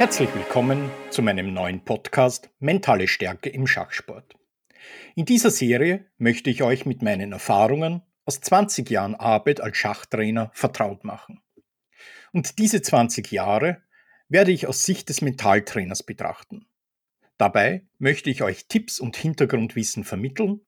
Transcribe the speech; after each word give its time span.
Herzlich 0.00 0.34
willkommen 0.34 0.90
zu 1.10 1.20
meinem 1.20 1.52
neuen 1.52 1.84
Podcast 1.84 2.48
Mentale 2.58 3.06
Stärke 3.06 3.50
im 3.50 3.66
Schachsport. 3.66 4.34
In 5.14 5.26
dieser 5.26 5.50
Serie 5.50 6.06
möchte 6.16 6.48
ich 6.48 6.62
euch 6.62 6.86
mit 6.86 7.02
meinen 7.02 7.32
Erfahrungen 7.32 8.00
aus 8.24 8.40
20 8.40 8.88
Jahren 8.88 9.14
Arbeit 9.14 9.60
als 9.60 9.76
Schachtrainer 9.76 10.52
vertraut 10.54 11.04
machen. 11.04 11.42
Und 12.32 12.58
diese 12.58 12.80
20 12.80 13.30
Jahre 13.30 13.82
werde 14.30 14.52
ich 14.52 14.66
aus 14.66 14.84
Sicht 14.84 15.10
des 15.10 15.20
Mentaltrainers 15.20 16.02
betrachten. 16.02 16.64
Dabei 17.36 17.84
möchte 17.98 18.30
ich 18.30 18.42
euch 18.42 18.68
Tipps 18.68 19.00
und 19.00 19.18
Hintergrundwissen 19.18 20.04
vermitteln, 20.04 20.62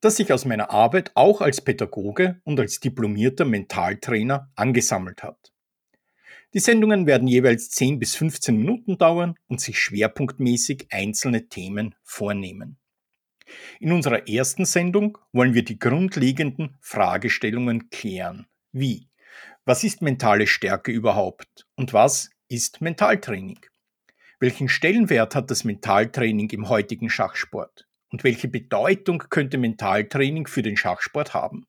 das 0.00 0.16
sich 0.16 0.32
aus 0.32 0.46
meiner 0.46 0.70
Arbeit 0.70 1.10
auch 1.16 1.42
als 1.42 1.60
Pädagoge 1.60 2.40
und 2.44 2.58
als 2.58 2.80
diplomierter 2.80 3.44
Mentaltrainer 3.44 4.50
angesammelt 4.54 5.22
hat. 5.22 5.49
Die 6.52 6.58
Sendungen 6.58 7.06
werden 7.06 7.28
jeweils 7.28 7.70
10 7.70 8.00
bis 8.00 8.16
15 8.16 8.56
Minuten 8.56 8.98
dauern 8.98 9.36
und 9.46 9.60
sich 9.60 9.78
schwerpunktmäßig 9.78 10.88
einzelne 10.90 11.48
Themen 11.48 11.94
vornehmen. 12.02 12.76
In 13.78 13.92
unserer 13.92 14.28
ersten 14.28 14.64
Sendung 14.64 15.18
wollen 15.32 15.54
wir 15.54 15.64
die 15.64 15.78
grundlegenden 15.78 16.76
Fragestellungen 16.80 17.90
klären. 17.90 18.46
Wie? 18.72 19.08
Was 19.64 19.84
ist 19.84 20.02
mentale 20.02 20.48
Stärke 20.48 20.90
überhaupt? 20.90 21.66
Und 21.76 21.92
was 21.92 22.30
ist 22.48 22.80
Mentaltraining? 22.80 23.60
Welchen 24.40 24.68
Stellenwert 24.68 25.36
hat 25.36 25.50
das 25.50 25.64
Mentaltraining 25.64 26.50
im 26.50 26.68
heutigen 26.68 27.10
Schachsport? 27.10 27.86
Und 28.08 28.24
welche 28.24 28.48
Bedeutung 28.48 29.22
könnte 29.30 29.58
Mentaltraining 29.58 30.48
für 30.48 30.62
den 30.62 30.76
Schachsport 30.76 31.32
haben? 31.32 31.66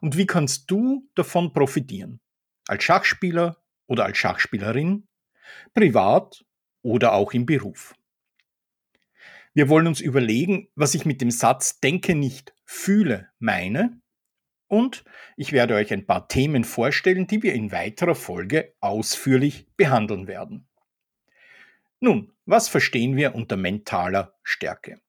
Und 0.00 0.16
wie 0.16 0.26
kannst 0.26 0.70
du 0.70 1.06
davon 1.14 1.52
profitieren? 1.52 2.20
Als 2.66 2.84
Schachspieler 2.84 3.59
oder 3.90 4.04
als 4.04 4.18
Schachspielerin, 4.18 5.08
privat 5.74 6.44
oder 6.80 7.12
auch 7.12 7.32
im 7.32 7.44
Beruf. 7.44 7.96
Wir 9.52 9.68
wollen 9.68 9.88
uns 9.88 10.00
überlegen, 10.00 10.68
was 10.76 10.94
ich 10.94 11.04
mit 11.04 11.20
dem 11.20 11.32
Satz 11.32 11.80
Denke 11.80 12.14
nicht, 12.14 12.54
fühle 12.64 13.28
meine. 13.40 14.00
Und 14.68 15.04
ich 15.36 15.50
werde 15.50 15.74
euch 15.74 15.92
ein 15.92 16.06
paar 16.06 16.28
Themen 16.28 16.62
vorstellen, 16.62 17.26
die 17.26 17.42
wir 17.42 17.52
in 17.52 17.72
weiterer 17.72 18.14
Folge 18.14 18.72
ausführlich 18.78 19.66
behandeln 19.76 20.28
werden. 20.28 20.68
Nun, 21.98 22.32
was 22.46 22.68
verstehen 22.68 23.16
wir 23.16 23.34
unter 23.34 23.56
mentaler 23.56 24.38
Stärke? 24.44 25.00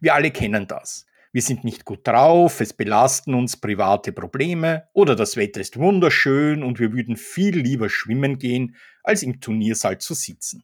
Wir 0.00 0.14
alle 0.14 0.32
kennen 0.32 0.66
das. 0.66 1.06
Wir 1.34 1.42
sind 1.42 1.64
nicht 1.64 1.84
gut 1.84 2.06
drauf, 2.06 2.60
es 2.60 2.72
belasten 2.72 3.34
uns 3.34 3.56
private 3.56 4.12
Probleme 4.12 4.86
oder 4.92 5.16
das 5.16 5.36
Wetter 5.36 5.60
ist 5.60 5.76
wunderschön 5.76 6.62
und 6.62 6.78
wir 6.78 6.92
würden 6.92 7.16
viel 7.16 7.58
lieber 7.58 7.88
schwimmen 7.88 8.38
gehen, 8.38 8.76
als 9.02 9.24
im 9.24 9.40
Turniersaal 9.40 9.98
zu 9.98 10.14
sitzen. 10.14 10.62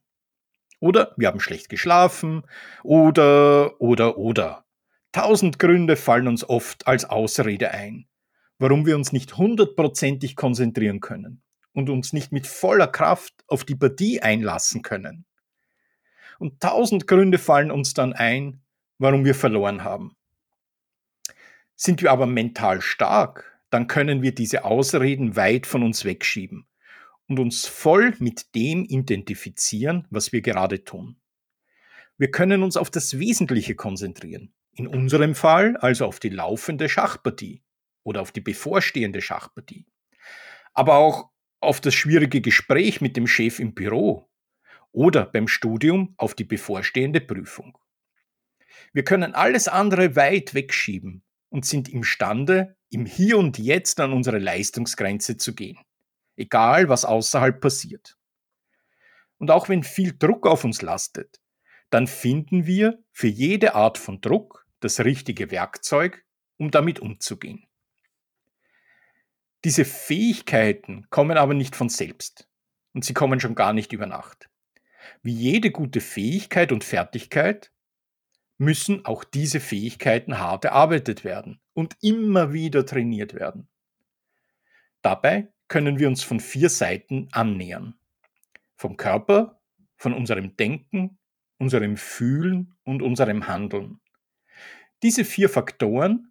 Oder 0.78 1.12
wir 1.16 1.26
haben 1.26 1.40
schlecht 1.40 1.70
geschlafen. 1.70 2.44
Oder, 2.84 3.80
oder, 3.80 4.16
oder. 4.16 4.64
Tausend 5.10 5.58
Gründe 5.58 5.96
fallen 5.96 6.28
uns 6.28 6.48
oft 6.48 6.86
als 6.86 7.04
Ausrede 7.04 7.72
ein, 7.72 8.06
warum 8.60 8.86
wir 8.86 8.94
uns 8.94 9.10
nicht 9.10 9.36
hundertprozentig 9.36 10.36
konzentrieren 10.36 11.00
können 11.00 11.42
und 11.72 11.90
uns 11.90 12.12
nicht 12.12 12.30
mit 12.30 12.46
voller 12.46 12.86
Kraft 12.86 13.34
auf 13.48 13.64
die 13.64 13.74
Partie 13.74 14.22
einlassen 14.22 14.82
können. 14.82 15.24
Und 16.38 16.60
tausend 16.60 17.08
Gründe 17.08 17.38
fallen 17.38 17.72
uns 17.72 17.92
dann 17.92 18.12
ein, 18.12 18.62
warum 18.98 19.24
wir 19.24 19.34
verloren 19.34 19.82
haben. 19.82 20.14
Sind 21.82 22.02
wir 22.02 22.10
aber 22.12 22.26
mental 22.26 22.82
stark, 22.82 23.58
dann 23.70 23.86
können 23.86 24.20
wir 24.20 24.34
diese 24.34 24.66
Ausreden 24.66 25.34
weit 25.34 25.66
von 25.66 25.82
uns 25.82 26.04
wegschieben 26.04 26.66
und 27.26 27.38
uns 27.38 27.66
voll 27.66 28.14
mit 28.18 28.54
dem 28.54 28.84
identifizieren, 28.84 30.06
was 30.10 30.30
wir 30.30 30.42
gerade 30.42 30.84
tun. 30.84 31.16
Wir 32.18 32.30
können 32.30 32.62
uns 32.62 32.76
auf 32.76 32.90
das 32.90 33.18
Wesentliche 33.18 33.76
konzentrieren. 33.76 34.52
In 34.74 34.88
unserem 34.88 35.34
Fall 35.34 35.78
also 35.78 36.04
auf 36.04 36.20
die 36.20 36.28
laufende 36.28 36.86
Schachpartie 36.90 37.62
oder 38.02 38.20
auf 38.20 38.30
die 38.30 38.42
bevorstehende 38.42 39.22
Schachpartie. 39.22 39.86
Aber 40.74 40.96
auch 40.96 41.30
auf 41.60 41.80
das 41.80 41.94
schwierige 41.94 42.42
Gespräch 42.42 43.00
mit 43.00 43.16
dem 43.16 43.26
Chef 43.26 43.58
im 43.58 43.72
Büro 43.72 44.28
oder 44.92 45.24
beim 45.24 45.48
Studium 45.48 46.12
auf 46.18 46.34
die 46.34 46.44
bevorstehende 46.44 47.22
Prüfung. 47.22 47.78
Wir 48.92 49.02
können 49.02 49.34
alles 49.34 49.66
andere 49.66 50.14
weit 50.14 50.52
wegschieben 50.52 51.22
und 51.50 51.66
sind 51.66 51.88
imstande, 51.88 52.76
im 52.88 53.04
Hier 53.04 53.38
und 53.38 53.58
Jetzt 53.58 54.00
an 54.00 54.12
unsere 54.12 54.38
Leistungsgrenze 54.38 55.36
zu 55.36 55.54
gehen 55.54 55.78
egal 56.40 56.88
was 56.88 57.04
außerhalb 57.04 57.60
passiert. 57.60 58.16
Und 59.38 59.50
auch 59.50 59.68
wenn 59.68 59.84
viel 59.84 60.16
Druck 60.18 60.46
auf 60.46 60.64
uns 60.64 60.82
lastet, 60.82 61.40
dann 61.90 62.06
finden 62.06 62.66
wir 62.66 63.02
für 63.12 63.28
jede 63.28 63.74
Art 63.74 63.98
von 63.98 64.20
Druck 64.20 64.66
das 64.80 65.00
richtige 65.00 65.50
Werkzeug, 65.50 66.24
um 66.56 66.70
damit 66.70 67.00
umzugehen. 67.00 67.66
Diese 69.64 69.84
Fähigkeiten 69.84 71.06
kommen 71.10 71.36
aber 71.36 71.52
nicht 71.52 71.76
von 71.76 71.90
selbst 71.90 72.48
und 72.94 73.04
sie 73.04 73.12
kommen 73.12 73.40
schon 73.40 73.54
gar 73.54 73.72
nicht 73.72 73.92
über 73.92 74.06
Nacht. 74.06 74.48
Wie 75.22 75.34
jede 75.34 75.70
gute 75.70 76.00
Fähigkeit 76.00 76.72
und 76.72 76.84
Fertigkeit 76.84 77.70
müssen 78.60 79.06
auch 79.06 79.24
diese 79.24 79.58
Fähigkeiten 79.58 80.38
hart 80.38 80.66
erarbeitet 80.66 81.24
werden 81.24 81.60
und 81.72 81.96
immer 82.02 82.52
wieder 82.52 82.84
trainiert 82.84 83.32
werden. 83.32 83.68
Dabei 85.00 85.50
können 85.66 85.98
wir 85.98 86.08
uns 86.08 86.22
von 86.22 86.40
vier 86.40 86.68
Seiten 86.68 87.28
annähern. 87.32 87.94
Vom 88.76 88.98
Körper, 88.98 89.62
von 89.96 90.12
unserem 90.12 90.58
Denken, 90.58 91.18
unserem 91.58 91.96
Fühlen 91.96 92.74
und 92.84 93.00
unserem 93.00 93.48
Handeln. 93.48 93.98
Diese 95.02 95.24
vier 95.24 95.48
Faktoren, 95.48 96.30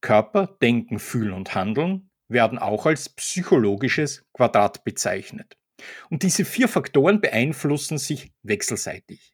Körper, 0.00 0.56
Denken, 0.62 1.00
Fühlen 1.00 1.32
und 1.32 1.56
Handeln, 1.56 2.08
werden 2.28 2.58
auch 2.58 2.86
als 2.86 3.08
psychologisches 3.08 4.24
Quadrat 4.32 4.84
bezeichnet. 4.84 5.58
Und 6.08 6.22
diese 6.22 6.44
vier 6.44 6.68
Faktoren 6.68 7.20
beeinflussen 7.20 7.98
sich 7.98 8.32
wechselseitig. 8.42 9.33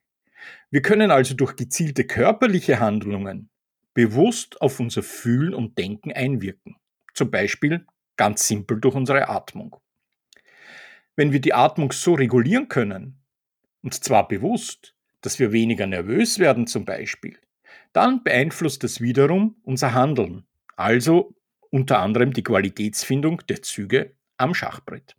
Wir 0.71 0.83
können 0.83 1.11
also 1.11 1.35
durch 1.35 1.57
gezielte 1.57 2.05
körperliche 2.05 2.81
Handlungen 2.81 3.51
bewusst 3.95 4.61
auf 4.61 4.81
unser 4.81 5.03
Fühlen 5.03 5.55
und 5.55 5.79
Denken 5.79 6.13
einwirken. 6.13 6.77
Zum 7.15 7.31
Beispiel 7.31 7.85
Ganz 8.21 8.47
simpel 8.47 8.79
durch 8.79 8.95
unsere 8.95 9.31
Atmung. 9.31 9.77
Wenn 11.17 11.33
wir 11.33 11.41
die 11.41 11.55
Atmung 11.55 11.91
so 11.91 12.13
regulieren 12.13 12.69
können, 12.69 13.19
und 13.81 13.95
zwar 13.95 14.29
bewusst, 14.29 14.95
dass 15.23 15.39
wir 15.39 15.53
weniger 15.53 15.87
nervös 15.87 16.39
werden 16.39 16.67
zum 16.67 16.85
Beispiel, 16.85 17.39
dann 17.95 18.23
beeinflusst 18.23 18.85
das 18.85 19.01
wiederum 19.01 19.57
unser 19.63 19.95
Handeln, 19.95 20.45
also 20.77 21.35
unter 21.71 22.01
anderem 22.01 22.35
die 22.35 22.43
Qualitätsfindung 22.43 23.41
der 23.49 23.63
Züge 23.63 24.15
am 24.37 24.53
Schachbrett. 24.53 25.17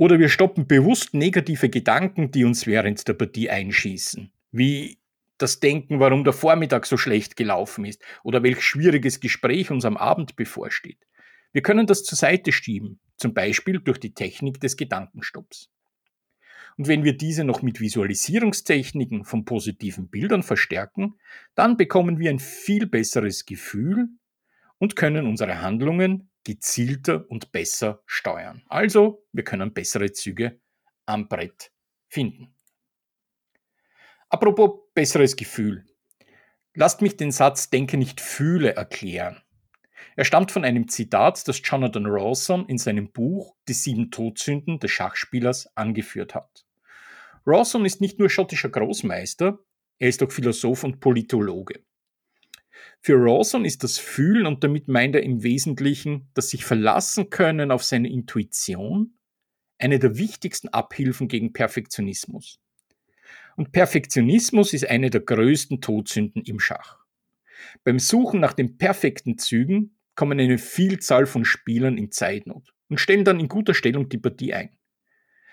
Oder 0.00 0.18
wir 0.18 0.30
stoppen 0.30 0.66
bewusst 0.66 1.12
negative 1.12 1.68
Gedanken, 1.68 2.30
die 2.30 2.46
uns 2.46 2.66
während 2.66 3.06
der 3.06 3.12
Partie 3.12 3.50
einschießen, 3.50 4.32
wie 4.50 4.98
das 5.36 5.60
Denken, 5.60 6.00
warum 6.00 6.24
der 6.24 6.32
Vormittag 6.32 6.86
so 6.86 6.96
schlecht 6.96 7.36
gelaufen 7.36 7.84
ist 7.84 8.02
oder 8.24 8.42
welch 8.42 8.62
schwieriges 8.62 9.20
Gespräch 9.20 9.70
uns 9.70 9.84
am 9.84 9.98
Abend 9.98 10.36
bevorsteht. 10.36 11.06
Wir 11.52 11.60
können 11.60 11.86
das 11.86 12.02
zur 12.02 12.16
Seite 12.16 12.50
schieben, 12.50 12.98
zum 13.18 13.34
Beispiel 13.34 13.78
durch 13.78 13.98
die 13.98 14.14
Technik 14.14 14.58
des 14.58 14.78
Gedankenstopps. 14.78 15.68
Und 16.78 16.88
wenn 16.88 17.04
wir 17.04 17.14
diese 17.14 17.44
noch 17.44 17.60
mit 17.60 17.78
Visualisierungstechniken 17.78 19.26
von 19.26 19.44
positiven 19.44 20.08
Bildern 20.08 20.42
verstärken, 20.42 21.16
dann 21.54 21.76
bekommen 21.76 22.18
wir 22.18 22.30
ein 22.30 22.38
viel 22.38 22.86
besseres 22.86 23.44
Gefühl 23.44 24.08
und 24.78 24.96
können 24.96 25.26
unsere 25.26 25.60
Handlungen 25.60 26.29
gezielter 26.44 27.24
und 27.28 27.52
besser 27.52 28.02
steuern. 28.06 28.62
Also, 28.68 29.26
wir 29.32 29.44
können 29.44 29.72
bessere 29.72 30.12
Züge 30.12 30.60
am 31.06 31.28
Brett 31.28 31.72
finden. 32.08 32.54
Apropos 34.28 34.80
besseres 34.94 35.36
Gefühl. 35.36 35.84
Lasst 36.74 37.02
mich 37.02 37.16
den 37.16 37.32
Satz 37.32 37.70
Denke 37.70 37.96
nicht 37.96 38.20
fühle 38.20 38.74
erklären. 38.74 39.42
Er 40.16 40.24
stammt 40.24 40.52
von 40.52 40.64
einem 40.64 40.88
Zitat, 40.88 41.46
das 41.48 41.60
Jonathan 41.64 42.06
Rawson 42.06 42.66
in 42.66 42.78
seinem 42.78 43.10
Buch 43.12 43.56
Die 43.68 43.72
sieben 43.72 44.10
Todsünden 44.10 44.78
des 44.78 44.90
Schachspielers 44.90 45.76
angeführt 45.76 46.34
hat. 46.34 46.64
Rawson 47.46 47.84
ist 47.84 48.00
nicht 48.00 48.18
nur 48.18 48.30
schottischer 48.30 48.68
Großmeister, 48.68 49.58
er 49.98 50.08
ist 50.08 50.22
auch 50.22 50.32
Philosoph 50.32 50.84
und 50.84 51.00
Politologe. 51.00 51.84
Für 53.00 53.14
Rawson 53.14 53.64
ist 53.64 53.82
das 53.82 53.98
Fühlen, 53.98 54.46
und 54.46 54.62
damit 54.62 54.88
meint 54.88 55.14
er 55.14 55.22
im 55.22 55.42
Wesentlichen 55.42 56.28
das 56.34 56.50
sich 56.50 56.64
verlassen 56.64 57.30
können 57.30 57.70
auf 57.70 57.82
seine 57.82 58.10
Intuition, 58.10 59.14
eine 59.78 59.98
der 59.98 60.18
wichtigsten 60.18 60.68
Abhilfen 60.68 61.28
gegen 61.28 61.52
Perfektionismus. 61.52 62.60
Und 63.56 63.72
Perfektionismus 63.72 64.72
ist 64.72 64.88
eine 64.88 65.10
der 65.10 65.22
größten 65.22 65.80
Todsünden 65.80 66.42
im 66.42 66.60
Schach. 66.60 66.98
Beim 67.84 67.98
Suchen 67.98 68.40
nach 68.40 68.52
den 68.52 68.78
perfekten 68.78 69.38
Zügen 69.38 69.96
kommen 70.14 70.38
eine 70.40 70.58
Vielzahl 70.58 71.26
von 71.26 71.44
Spielern 71.44 71.96
in 71.96 72.10
Zeitnot 72.10 72.74
und 72.88 73.00
stellen 73.00 73.24
dann 73.24 73.40
in 73.40 73.48
guter 73.48 73.74
Stellung 73.74 74.08
die 74.08 74.18
Partie 74.18 74.54
ein. 74.54 74.76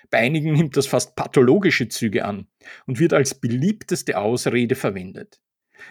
Bei 0.10 0.20
einigen 0.20 0.54
nimmt 0.54 0.78
das 0.78 0.88
fast 0.88 1.16
pathologische 1.16 1.90
Züge 1.90 2.26
an 2.26 2.48
und 2.86 3.00
wird 3.00 3.14
als 3.14 3.36
beliebteste 3.40 4.18
Ausrede 4.18 4.76
verwendet. 4.76 5.42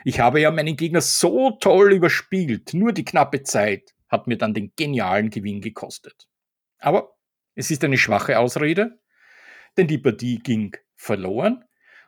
Ich 0.05 0.21
habe 0.21 0.41
ja 0.41 0.51
meinen 0.51 0.77
Gegner 0.77 1.01
so 1.01 1.53
toll 1.53 1.93
überspielt, 1.93 2.75
nur 2.75 2.93
die 2.93 3.05
knappe 3.05 3.43
Zeit 3.43 3.95
hat 4.09 4.27
mir 4.27 4.39
dann 4.39 4.55
den 4.55 4.73
genialen 4.77 5.31
Gewinn 5.31 5.61
gekostet. 5.61 6.29
Aber 6.79 7.17
es 7.55 7.71
ist 7.71 7.83
eine 7.85 7.99
schwache 7.99 8.39
Ausrede, 8.39 9.01
denn 9.77 9.87
die 9.87 9.99
Partie 9.99 10.39
ging 10.39 10.77
verloren 10.95 11.65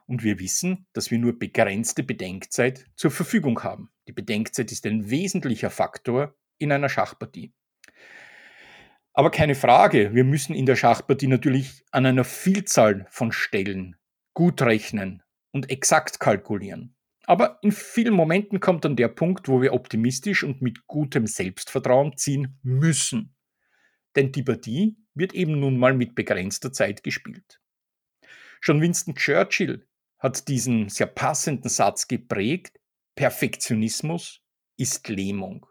und 0.06 0.22
wir 0.22 0.38
wissen, 0.38 0.86
dass 0.92 1.10
wir 1.10 1.18
nur 1.18 1.38
begrenzte 1.38 2.02
Bedenkzeit 2.02 2.86
zur 2.96 3.10
Verfügung 3.10 3.62
haben. 3.62 3.90
Die 4.06 4.12
Bedenkzeit 4.12 4.72
ist 4.72 4.86
ein 4.86 5.10
wesentlicher 5.10 5.70
Faktor 5.70 6.34
in 6.58 6.72
einer 6.72 6.88
Schachpartie. 6.88 7.52
Aber 9.12 9.30
keine 9.30 9.54
Frage, 9.54 10.14
wir 10.14 10.24
müssen 10.24 10.54
in 10.54 10.64
der 10.64 10.76
Schachpartie 10.76 11.26
natürlich 11.26 11.84
an 11.90 12.06
einer 12.06 12.24
Vielzahl 12.24 13.06
von 13.10 13.32
Stellen 13.32 13.96
gut 14.32 14.62
rechnen 14.62 15.22
und 15.50 15.70
exakt 15.70 16.20
kalkulieren. 16.20 16.94
Aber 17.28 17.58
in 17.60 17.72
vielen 17.72 18.14
Momenten 18.14 18.58
kommt 18.58 18.86
dann 18.86 18.96
der 18.96 19.08
Punkt, 19.08 19.48
wo 19.48 19.60
wir 19.60 19.74
optimistisch 19.74 20.44
und 20.44 20.62
mit 20.62 20.86
gutem 20.86 21.26
Selbstvertrauen 21.26 22.16
ziehen 22.16 22.58
müssen. 22.62 23.36
Denn 24.16 24.32
die 24.32 24.42
Partie 24.42 24.96
wird 25.12 25.34
eben 25.34 25.60
nun 25.60 25.78
mal 25.78 25.92
mit 25.92 26.14
begrenzter 26.14 26.72
Zeit 26.72 27.02
gespielt. 27.02 27.60
Schon 28.62 28.80
Winston 28.80 29.14
Churchill 29.14 29.86
hat 30.18 30.48
diesen 30.48 30.88
sehr 30.88 31.06
passenden 31.06 31.68
Satz 31.68 32.08
geprägt, 32.08 32.80
Perfektionismus 33.14 34.40
ist 34.78 35.06
Lähmung. 35.10 35.66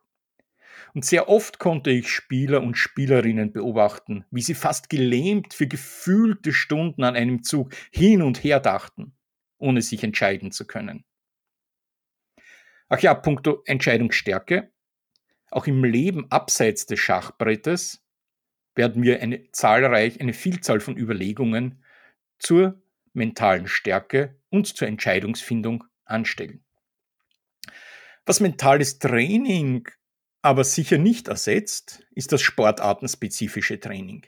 Und 0.94 1.06
sehr 1.06 1.28
oft 1.28 1.58
konnte 1.58 1.90
ich 1.90 2.08
Spieler 2.08 2.62
und 2.62 2.78
Spielerinnen 2.78 3.52
beobachten, 3.52 4.26
wie 4.30 4.44
sie 4.44 4.54
fast 4.54 4.92
gelähmt 4.92 5.56
für 5.56 5.66
gefühlte 5.66 6.54
Stunden 6.54 7.04
an 7.04 7.16
einem 7.16 7.42
Zug 7.42 7.74
hin 7.92 8.22
und 8.22 8.44
her 8.44 8.60
dachten, 8.60 9.18
ohne 9.58 9.82
sich 9.82 10.04
entscheiden 10.04 10.52
zu 10.52 10.68
können. 10.68 11.07
Ach 12.90 13.00
ja, 13.00 13.14
puncto 13.14 13.64
Entscheidungsstärke. 13.66 14.72
Auch 15.50 15.68
im 15.68 15.84
Leben 15.84 16.32
abseits 16.32 16.86
des 16.86 17.00
Schachbrettes 17.00 18.04
werden 18.76 19.04
wir 19.04 19.22
eine 19.22 19.52
zahlreich, 19.52 20.22
eine 20.22 20.34
Vielzahl 20.34 20.80
von 20.80 20.98
Überlegungen 20.98 21.84
zur 22.40 22.82
mentalen 23.14 23.68
Stärke 23.68 24.40
und 24.50 24.68
zur 24.68 24.88
Entscheidungsfindung 24.88 25.84
anstellen. 26.06 26.64
Was 28.26 28.40
mentales 28.40 29.00
Training 29.00 29.88
aber 30.42 30.64
sicher 30.64 30.98
nicht 30.98 31.28
ersetzt, 31.28 32.06
ist 32.12 32.32
das 32.32 32.42
sportartenspezifische 32.42 33.80
Training. 33.80 34.26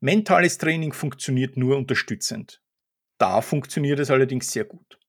Mentales 0.00 0.58
Training 0.58 0.92
funktioniert 0.92 1.56
nur 1.56 1.76
unterstützend. 1.76 2.62
Da 3.18 3.40
funktioniert 3.40 3.98
es 3.98 4.10
allerdings 4.10 4.52
sehr 4.52 4.64
gut. 4.64 4.99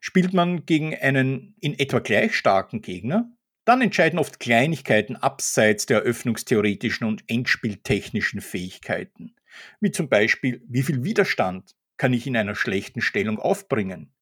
Spielt 0.00 0.32
man 0.32 0.66
gegen 0.66 0.94
einen 0.94 1.54
in 1.60 1.78
etwa 1.78 2.00
gleich 2.00 2.34
starken 2.34 2.82
Gegner, 2.82 3.30
dann 3.64 3.82
entscheiden 3.82 4.18
oft 4.18 4.40
Kleinigkeiten 4.40 5.16
abseits 5.16 5.86
der 5.86 5.98
eröffnungstheoretischen 5.98 7.06
und 7.06 7.24
endspieltechnischen 7.28 8.40
Fähigkeiten, 8.40 9.36
wie 9.80 9.90
zum 9.90 10.08
Beispiel, 10.08 10.62
wie 10.66 10.82
viel 10.82 11.04
Widerstand 11.04 11.76
kann 11.96 12.12
ich 12.12 12.26
in 12.26 12.36
einer 12.36 12.54
schlechten 12.54 13.00
Stellung 13.00 13.38
aufbringen? 13.38 14.12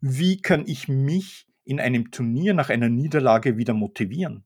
Wie 0.00 0.40
kann 0.40 0.66
ich 0.66 0.86
mich 0.86 1.48
in 1.64 1.80
einem 1.80 2.12
Turnier 2.12 2.54
nach 2.54 2.70
einer 2.70 2.88
Niederlage 2.88 3.56
wieder 3.56 3.74
motivieren? 3.74 4.44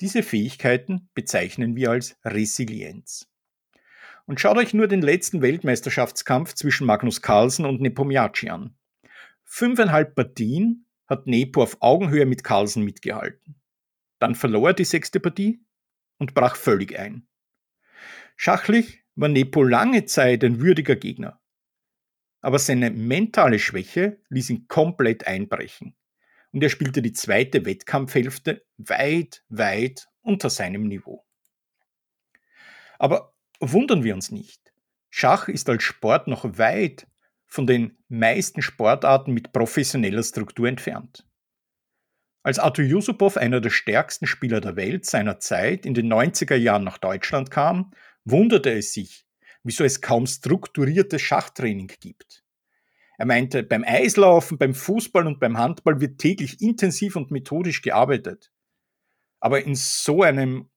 Diese 0.00 0.22
Fähigkeiten 0.22 1.08
bezeichnen 1.14 1.76
wir 1.76 1.90
als 1.90 2.18
Resilienz. 2.24 3.30
Und 4.26 4.40
schaut 4.40 4.58
euch 4.58 4.74
nur 4.74 4.88
den 4.88 5.02
letzten 5.02 5.40
Weltmeisterschaftskampf 5.40 6.54
zwischen 6.54 6.86
Magnus 6.86 7.22
Carlsen 7.22 7.64
und 7.64 7.80
Nepomniachtchi 7.80 8.50
an. 8.50 8.76
Fünfeinhalb 9.46 10.14
Partien 10.14 10.86
hat 11.06 11.26
Nepo 11.26 11.62
auf 11.62 11.78
Augenhöhe 11.80 12.26
mit 12.26 12.44
Carlsen 12.44 12.82
mitgehalten. 12.82 13.54
Dann 14.18 14.34
verlor 14.34 14.70
er 14.70 14.74
die 14.74 14.84
sechste 14.84 15.20
Partie 15.20 15.64
und 16.18 16.34
brach 16.34 16.56
völlig 16.56 16.98
ein. 16.98 17.26
Schachlich 18.34 19.04
war 19.14 19.28
Nepo 19.28 19.62
lange 19.62 20.04
Zeit 20.04 20.44
ein 20.44 20.60
würdiger 20.60 20.96
Gegner. 20.96 21.40
Aber 22.40 22.58
seine 22.58 22.90
mentale 22.90 23.58
Schwäche 23.58 24.20
ließ 24.28 24.50
ihn 24.50 24.68
komplett 24.68 25.26
einbrechen. 25.26 25.96
Und 26.52 26.62
er 26.62 26.68
spielte 26.68 27.00
die 27.00 27.12
zweite 27.12 27.64
Wettkampfhälfte 27.64 28.66
weit, 28.76 29.44
weit 29.48 30.08
unter 30.22 30.50
seinem 30.50 30.84
Niveau. 30.84 31.24
Aber 32.98 33.34
wundern 33.60 34.04
wir 34.04 34.14
uns 34.14 34.30
nicht. 34.30 34.72
Schach 35.08 35.48
ist 35.48 35.68
als 35.68 35.82
Sport 35.82 36.26
noch 36.26 36.58
weit 36.58 37.06
von 37.46 37.66
den 37.66 37.96
meisten 38.08 38.62
Sportarten 38.62 39.32
mit 39.32 39.52
professioneller 39.52 40.22
Struktur 40.22 40.68
entfernt. 40.68 41.26
Als 42.42 42.58
Arthur 42.58 42.84
Yusupov, 42.84 43.36
einer 43.36 43.60
der 43.60 43.70
stärksten 43.70 44.26
Spieler 44.26 44.60
der 44.60 44.76
Welt 44.76 45.04
seiner 45.04 45.40
Zeit, 45.40 45.84
in 45.84 45.94
den 45.94 46.12
90er 46.12 46.54
Jahren 46.54 46.84
nach 46.84 46.98
Deutschland 46.98 47.50
kam 47.50 47.92
wunderte 48.26 48.72
es 48.72 48.92
sich, 48.92 49.24
wieso 49.62 49.84
es 49.84 50.00
kaum 50.00 50.26
strukturiertes 50.26 51.22
Schachtraining 51.22 51.90
gibt. 52.00 52.44
Er 53.18 53.26
meinte, 53.26 53.62
beim 53.62 53.82
Eislaufen, 53.84 54.58
beim 54.58 54.74
Fußball 54.74 55.26
und 55.26 55.40
beim 55.40 55.56
Handball 55.56 56.00
wird 56.00 56.18
täglich 56.18 56.60
intensiv 56.60 57.16
und 57.16 57.30
methodisch 57.30 57.80
gearbeitet. 57.80 58.52
Aber 59.40 59.64
in 59.64 59.74
so 59.74 60.22
einem 60.22 60.68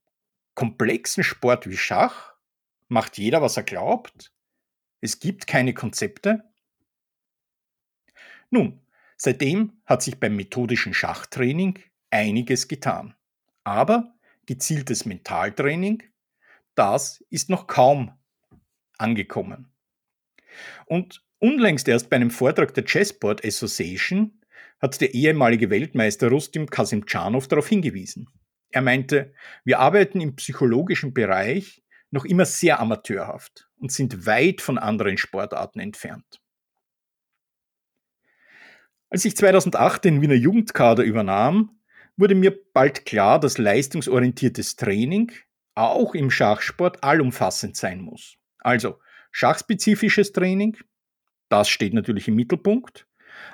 komplexen 0.55 1.23
Sport 1.23 1.67
wie 1.67 1.77
Schach 1.77 2.33
macht 2.87 3.17
jeder, 3.17 3.41
was 3.41 3.57
er 3.57 3.63
glaubt. 3.63 4.33
Es 5.01 5.19
gibt 5.19 5.47
keine 5.47 5.73
Konzepte. 5.73 6.48
Nun, 8.49 8.81
seitdem 9.17 9.81
hat 9.85 10.01
sich 10.01 10.19
beim 10.19 10.35
methodischen 10.35 10.93
Schachtraining 10.93 11.79
einiges 12.09 12.67
getan. 12.67 13.15
Aber 13.63 14.13
gezieltes 14.45 15.05
Mentaltraining 15.05 16.03
das 16.79 17.21
ist 17.29 17.49
noch 17.49 17.67
kaum 17.67 18.13
angekommen. 18.97 19.67
Und 20.85 21.25
unlängst 21.39 21.89
erst 21.89 22.09
bei 22.09 22.15
einem 22.15 22.31
Vortrag 22.31 22.73
der 22.73 22.85
Chessboard 22.85 23.43
Association 23.43 24.39
hat 24.79 25.01
der 25.01 25.13
ehemalige 25.13 25.69
Weltmeister 25.69 26.29
Rustim 26.29 26.69
Kasimtschanov 26.69 27.49
darauf 27.49 27.67
hingewiesen. 27.67 28.29
Er 28.69 28.81
meinte, 28.81 29.33
wir 29.65 29.79
arbeiten 29.79 30.21
im 30.21 30.37
psychologischen 30.37 31.13
Bereich 31.13 31.83
noch 32.11 32.23
immer 32.23 32.45
sehr 32.45 32.79
amateurhaft 32.79 33.67
und 33.75 33.91
sind 33.91 34.25
weit 34.25 34.61
von 34.61 34.77
anderen 34.77 35.17
Sportarten 35.17 35.81
entfernt. 35.81 36.39
Als 39.09 39.25
ich 39.25 39.35
2008 39.35 40.05
den 40.05 40.21
Wiener 40.21 40.35
Jugendkader 40.35 41.03
übernahm, 41.03 41.79
wurde 42.15 42.35
mir 42.35 42.55
bald 42.73 43.05
klar, 43.05 43.39
dass 43.39 43.57
leistungsorientiertes 43.57 44.75
Training 44.75 45.31
auch 45.73 46.13
im 46.13 46.29
Schachsport 46.29 47.03
allumfassend 47.03 47.75
sein 47.75 48.01
muss. 48.01 48.35
Also 48.59 48.99
schachspezifisches 49.31 50.31
Training, 50.31 50.77
das 51.49 51.69
steht 51.69 51.93
natürlich 51.93 52.27
im 52.27 52.35
Mittelpunkt, 52.35 53.07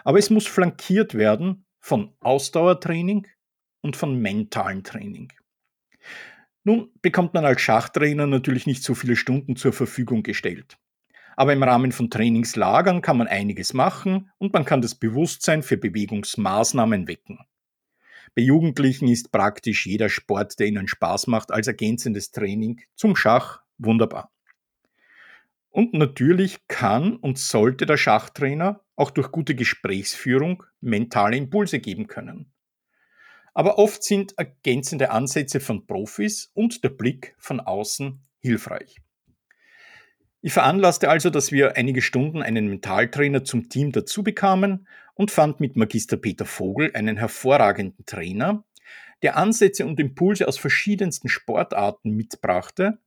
aber 0.04 0.20
es 0.20 0.30
muss 0.30 0.48
flankiert 0.48 1.14
werden 1.14 1.66
von 1.80 2.14
Ausdauertraining 2.20 3.28
und 3.82 3.96
von 3.96 4.20
mentalen 4.20 4.84
Training. 4.84 5.32
Nun 6.64 6.90
bekommt 7.02 7.34
man 7.34 7.46
als 7.46 7.62
Schachtrainer 7.62 8.26
natürlich 8.28 8.66
nicht 8.66 8.84
so 8.84 8.96
viele 8.96 9.16
Stunden 9.16 9.56
zur 9.56 9.72
Verfügung 9.72 10.24
gestellt. 10.24 10.78
Aber 11.36 11.54
im 11.54 11.64
Rahmen 11.64 11.92
von 11.92 12.10
Trainingslagern 12.10 13.02
kann 13.02 13.18
man 13.18 13.28
einiges 13.28 13.74
machen 13.74 14.32
und 14.38 14.54
man 14.54 14.66
kann 14.66 14.82
das 14.82 14.96
Bewusstsein 14.96 15.64
für 15.64 15.78
Bewegungsmaßnahmen 15.78 17.08
wecken. 17.08 17.40
Bei 18.36 18.42
Jugendlichen 18.42 19.08
ist 19.08 19.32
praktisch 19.32 19.86
jeder 19.86 20.10
Sport, 20.10 20.60
der 20.60 20.68
ihnen 20.68 20.88
Spaß 20.88 21.28
macht, 21.28 21.52
als 21.52 21.68
ergänzendes 21.68 22.32
Training 22.32 22.82
zum 22.96 23.16
Schach 23.16 23.62
wunderbar. 23.78 24.32
Und 25.70 25.94
natürlich 25.94 26.68
kann 26.68 27.18
und 27.18 27.38
sollte 27.38 27.86
der 27.86 27.98
Schachtrainer 27.98 28.82
auch 28.96 29.12
durch 29.12 29.32
gute 29.32 29.56
Gesprächsführung 29.56 30.64
mentale 30.80 31.36
Impulse 31.36 31.80
geben 31.80 32.08
können. 32.08 32.52
Aber 33.54 33.78
oft 33.78 34.04
sind 34.04 34.38
ergänzende 34.38 35.12
Ansätze 35.12 35.60
von 35.60 35.86
Profis 35.86 36.52
und 36.54 36.84
der 36.84 36.90
Blick 36.90 37.36
von 37.38 37.60
außen 37.60 38.22
hilfreich. 38.40 38.98
Ich 40.46 40.54
veranlasste 40.54 41.10
also, 41.10 41.32
dass 41.32 41.52
wir 41.52 41.76
einige 41.76 42.04
Stunden 42.04 42.44
einen 42.44 42.68
Mentaltrainer 42.68 43.44
zum 43.44 43.68
Team 43.68 43.92
dazu 43.92 44.22
bekamen 44.22 44.88
und 45.16 45.32
fand 45.32 45.60
mit 45.60 45.76
Magister 45.76 46.18
Peter 46.18 46.46
Vogel 46.46 46.92
einen 46.94 47.18
hervorragenden 47.18 48.06
Trainer, 48.06 48.64
der 49.24 49.38
Ansätze 49.38 49.88
und 49.88 50.00
Impulse 50.00 50.48
aus 50.48 50.60
verschiedensten 50.60 51.30
Sportarten 51.30 52.12
mitbrachte 52.12 53.00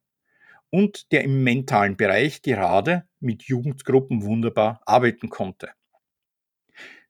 und 0.70 1.12
der 1.12 1.22
im 1.22 1.44
mentalen 1.44 1.96
Bereich 1.96 2.42
gerade 2.42 3.06
mit 3.20 3.44
Jugendgruppen 3.44 4.24
wunderbar 4.24 4.80
arbeiten 4.84 5.28
konnte. 5.28 5.70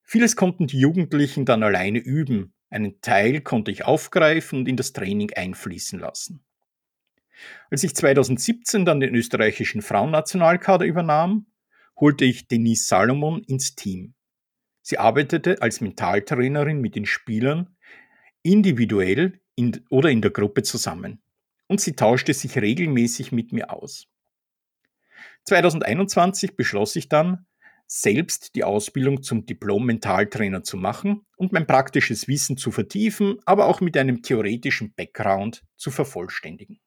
Vieles 0.03 0.37
konnten 0.37 0.67
die 0.67 0.79
Jugendlichen 0.79 1.47
dann 1.47 1.63
alleine 1.63 2.01
üben, 2.01 2.53
einen 2.69 3.01
Teil 3.01 3.41
konnte 3.41 3.71
ich 3.71 3.87
aufgreifen 3.87 4.59
und 4.59 4.69
in 4.69 4.77
das 4.77 4.93
Training 4.93 5.33
einfließen 5.33 5.99
lassen. 5.99 6.45
Als 7.71 7.85
ich 7.85 7.95
2017 7.95 8.85
dann 8.85 9.01
den 9.01 9.15
österreichischen 9.15 9.83
Frauennationalkader 9.83 10.85
übernahm, 10.85 11.47
holte 11.97 12.25
ich 12.25 12.49
Denise 12.49 12.87
Salomon 12.87 13.43
ins 13.45 13.75
Team. 13.75 14.15
Sie 14.83 14.99
arbeitete 14.99 15.61
als 15.61 15.81
Mentaltrainerin 15.81 16.81
mit 16.81 16.95
den 16.95 17.07
Spielern 17.07 17.77
individuell 18.43 19.41
in, 19.55 19.85
oder 19.91 20.11
in 20.11 20.23
der 20.23 20.31
Gruppe 20.31 20.63
zusammen 20.63 21.21
und 21.67 21.81
sie 21.81 21.95
tauschte 21.95 22.33
sich 22.33 22.57
regelmäßig 22.59 23.33
mit 23.33 23.53
mir 23.53 23.73
aus. 23.73 24.07
2021 25.45 26.57
beschloss 26.57 26.97
ich 26.97 27.09
dann, 27.09 27.47
selbst 27.87 28.55
die 28.55 28.65
Ausbildung 28.65 29.23
zum 29.23 29.47
Diplom-Mentaltrainer 29.47 30.63
zu 30.63 30.77
machen 30.77 31.27
und 31.37 31.53
mein 31.53 31.67
praktisches 31.67 32.29
Wissen 32.29 32.59
zu 32.59 32.71
vertiefen, 32.71 33.39
aber 33.47 33.67
auch 33.67 33.81
mit 33.81 33.97
einem 33.97 34.23
theoretischen 34.23 34.93
Background 34.95 35.65
zu 35.77 35.91
vervollständigen. 35.91 36.81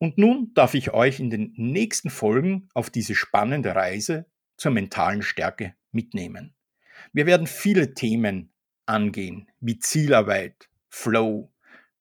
Und 0.00 0.16
nun 0.16 0.52
darf 0.54 0.72
ich 0.72 0.94
euch 0.94 1.20
in 1.20 1.28
den 1.28 1.52
nächsten 1.56 2.08
Folgen 2.08 2.70
auf 2.72 2.88
diese 2.88 3.14
spannende 3.14 3.74
Reise 3.74 4.24
zur 4.56 4.72
mentalen 4.72 5.20
Stärke 5.20 5.74
mitnehmen. 5.92 6.54
Wir 7.12 7.26
werden 7.26 7.46
viele 7.46 7.92
Themen 7.92 8.50
angehen, 8.86 9.50
wie 9.60 9.78
Zielarbeit, 9.78 10.70
Flow, 10.88 11.52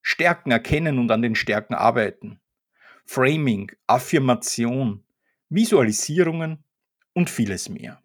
Stärken 0.01 0.51
erkennen 0.51 0.97
und 0.97 1.11
an 1.11 1.21
den 1.21 1.35
Stärken 1.35 1.73
arbeiten, 1.73 2.39
Framing, 3.05 3.69
Affirmation, 3.85 5.03
Visualisierungen 5.49 6.63
und 7.13 7.29
vieles 7.29 7.67
mehr. 7.67 8.01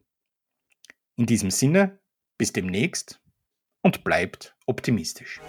In 1.14 1.26
diesem 1.26 1.52
Sinne, 1.52 2.00
bis 2.36 2.52
demnächst 2.52 3.20
und 3.80 4.02
bleibt 4.02 4.56
optimistisch. 4.66 5.40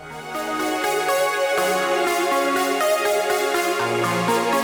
thank 4.01 4.49
you 4.49 4.54